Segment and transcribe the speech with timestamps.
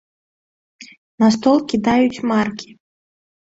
[1.23, 2.69] На стол кідаюць маркі.